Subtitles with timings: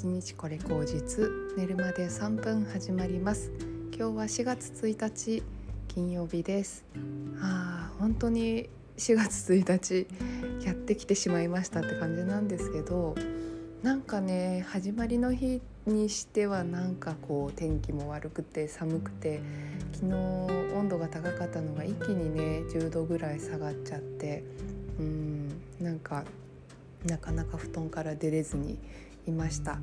[0.00, 3.52] 1日これ口実寝るまで3分始まります。
[3.94, 5.42] 今日は4月1日
[5.88, 6.86] 金曜日です。
[7.42, 10.06] あー本当に4月1
[10.58, 13.14] 日やってきてしまいましたって感じなんですけど
[13.82, 19.42] なんかね始まりの日にしてはなんかこう天気も悪くて寒くて
[19.92, 24.44] 昨日温度が高かったのが一気にね10度ぐらい下がっちゃって
[24.98, 26.24] うんなんか
[27.04, 28.78] なかなか布団から出れずに
[29.26, 29.78] いました。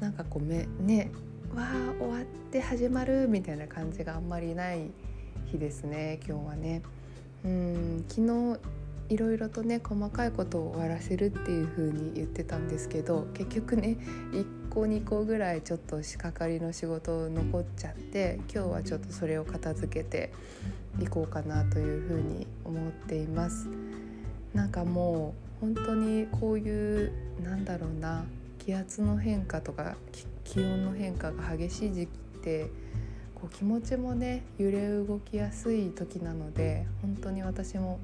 [0.00, 1.10] なんかこうめね
[1.54, 4.90] わあ終わって始まるみたいな感じがあんまりない
[5.46, 6.82] 日ですね今日はね。
[7.44, 8.60] うん昨日
[9.10, 13.98] いろいろとね細かいことを終わらせるっていう風に言ってたんですけど結局ね
[14.32, 20.32] 1個2個ぐらいちょっと仕掛かりの仕事残っちゃって今日はちょっとそれを片付けて
[21.00, 23.68] いこうかなという風に思っています。
[24.54, 28.24] なんかもう本当にこういうなんだろうな
[28.64, 29.96] 気圧の変化とか
[30.44, 32.70] 気温の変化が激しい時期って
[33.34, 38.00] こう気持ちもね揺れ動きやすい時なので本当に私も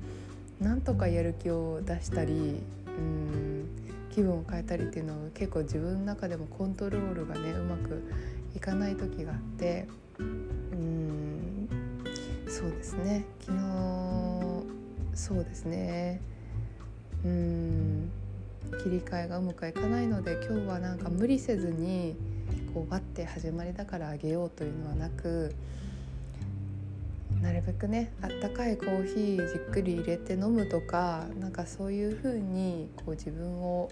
[0.60, 3.68] なんとかやる気を出したりうん
[4.10, 8.02] 気分を変えたりっていうのを結構自分の中でもコントロールがねうまく
[8.54, 9.86] いかない時があって
[10.18, 11.68] うん
[12.50, 13.24] そうですね。
[13.40, 13.60] 昨日
[15.14, 16.20] そうですね。
[17.24, 18.10] うん。
[18.82, 22.16] 切り替えがうまくいかないので今日はなんか無理せずに
[22.74, 25.54] こうバッて始まりだからあげようというのはなく
[27.42, 33.90] なるべくねあったかいコーヒーじっくり入れて飲むとかなんかそういう風にこう自分を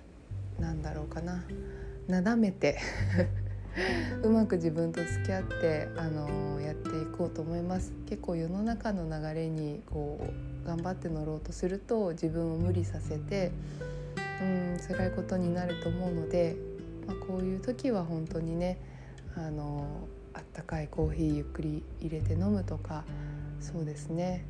[0.61, 1.45] なんだろうかな
[2.09, 2.79] なだめて
[4.23, 7.93] うまく自分と付き合って、あのー、やっていこうと思います。
[8.07, 10.19] 結構世の中の流れにこ
[10.65, 13.53] う頑張って乗ろうとすると自分を無理させて
[14.41, 16.57] うん辛いことになると思うので、
[17.07, 18.81] まあ、こういう時は本当にね
[19.37, 23.05] あのあったかいコーヒーゆっくり入れて飲むとか
[23.61, 24.45] そうですね、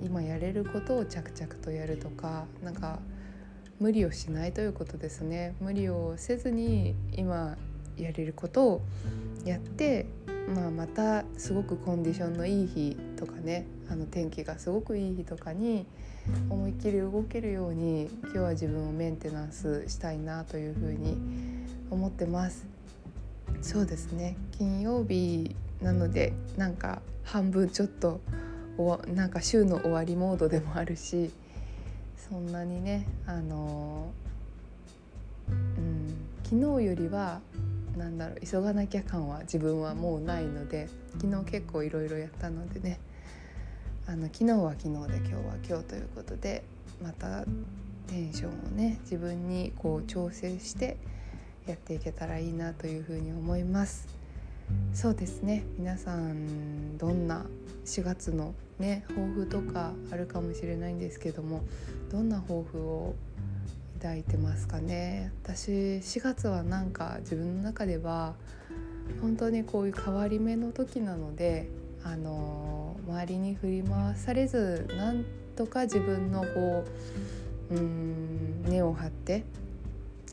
[0.00, 3.00] うん、今やれることを着々とやるとかなんか
[3.78, 5.54] 無理をしないということですね。
[5.60, 7.58] 無理をせずに今
[7.96, 8.82] やれることを
[9.44, 10.06] やって、
[10.54, 15.86] まあ、またすごくコンディションのいい日とかねあの天気がすごくいい日とかに
[16.50, 21.16] 思いっきり動けるように今日は自分をメンテナンスしたいなというふうに
[21.90, 22.66] 思ってます。
[23.62, 24.36] そうですね。
[24.58, 28.20] 金曜日なのでなんか半分ちょっと
[29.14, 31.30] なんか週の終わりモードでもあるし
[32.28, 34.12] そんなにねあの
[35.48, 36.14] うん
[36.44, 37.40] 昨日よりは
[37.96, 40.88] なんだろう急がなきゃ感は自分はもうないので
[41.20, 43.00] 昨日結構いろいろやったのでね。
[44.08, 46.62] あの昨日は昨日で今日は今日ということで
[47.02, 47.44] また
[48.06, 50.96] テンションをね自分にこう調整して
[51.66, 54.06] やっていけたらいいなというふうに思います。
[54.92, 55.64] そうですね。
[55.76, 57.46] 皆さんどんな
[57.84, 61.62] 4月のね抱負とかあるかもしれないんですけども
[62.12, 63.16] どんな抱負を
[63.96, 68.34] 抱いてますかね私4月はなんか自分の中では
[69.20, 71.68] 本当にこういう変わり目の時なので
[72.04, 75.24] あの周りに振り回されずなん
[75.56, 76.84] とか自分のこ
[77.70, 79.44] ううん根を張って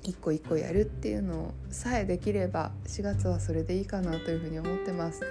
[0.04, 5.22] 一個一個やるっていうのさえできれば4月はそれでいいかなというふうに思ってます。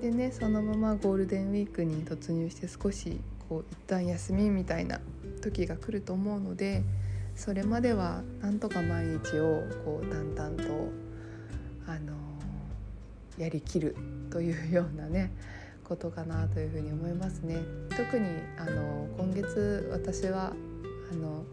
[0.00, 5.00] でねそのままゴールデンウィークに突入して少しこう一旦休みみたいな
[5.40, 6.82] 時が来ると思うので
[7.34, 10.88] それまではなんとか毎日をこう淡々と
[11.86, 12.14] あの
[13.38, 13.96] やりきる
[14.30, 15.32] というようなね
[15.84, 17.58] ことかなというふうに思いますね。
[17.96, 18.26] 特に
[18.58, 20.52] あの今月私は
[21.10, 21.44] あの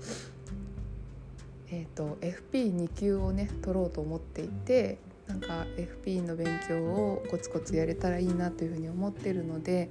[1.71, 4.97] えーと、FP2 級をね取ろうと思っていて
[5.27, 9.89] なんか FP の勉強をコツコツやれたらいいなというふうに思ってるので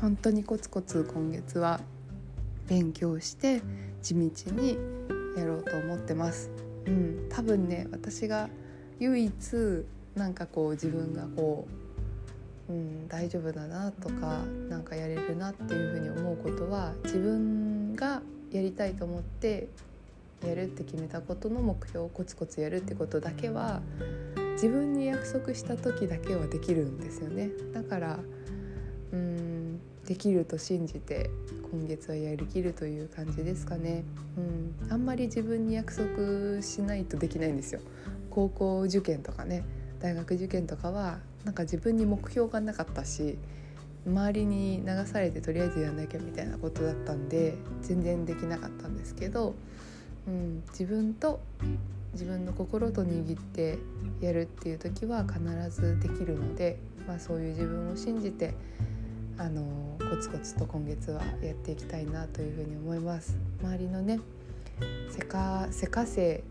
[0.00, 1.80] 本当にコツコツ今月は
[2.66, 3.60] 勉強して
[4.02, 4.20] 地道
[4.52, 4.78] に
[5.38, 6.50] やろうと思ってます。
[6.86, 8.48] うん、多分ね私が
[8.98, 11.66] 唯一なんかこう自分がこ
[12.68, 19.68] う、うん、大丈夫だなとかなんかやれるなっていうふうに思うことは自分がやりたいと思って
[20.46, 23.82] やるって決めたことの目標をコツコツやるってことだけは
[24.52, 27.50] 自分に約束した時だけはできるんですよね。
[27.72, 28.18] だから
[29.12, 29.47] うん
[30.08, 31.30] できると信じて
[31.70, 34.04] 今月はやりきるという感じですかね、
[34.38, 37.80] うん、あんまり自分に約束しないとできないんですよ。
[38.30, 39.64] 高校受験とかね
[40.00, 43.36] 大学受験とかはなんか自分に目標がなかったし
[44.06, 49.54] 周りに流されてとりあえずやんなきゃみたいなことだったんで全然できなかったんですけど
[50.28, 51.40] うん、自分と
[52.12, 53.78] 自分の心と握って
[54.20, 55.40] やるっていう時は必
[55.70, 58.54] ずできるので、まあ、そういう自分を信じて
[59.38, 59.62] あの
[60.10, 63.38] コツコツと今月はやっていきたいなというふうに思います。
[63.62, 64.18] 周りのね
[65.10, 66.42] せかせかせ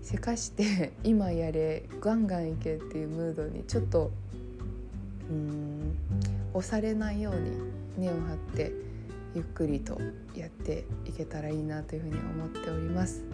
[0.00, 4.12] せかして 今やれガンガンいけっていうムードにちょっと
[5.28, 5.96] うん
[6.54, 7.50] 押されないように
[7.98, 8.72] 根を張って
[9.34, 10.00] ゆっくりと
[10.36, 13.24] やっていけたらいいなというふうに思っております。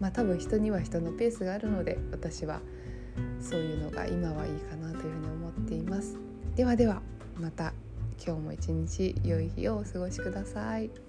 [0.00, 2.60] まあ多分人には人のペースがあるので私は
[3.40, 6.16] そういうのが今はいいかなというふうに思っています。
[6.54, 7.02] ではでは
[7.38, 7.74] また
[8.24, 11.05] 今日も一日良い日をお過ごしください。